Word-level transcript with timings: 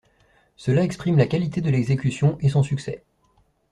Cela 0.55 0.83
exprime 0.83 1.15
la 1.17 1.27
qualité 1.27 1.61
de 1.61 1.69
l'exécution 1.69 2.35
et 2.41 2.49
son 2.49 2.63
succès. 2.63 3.03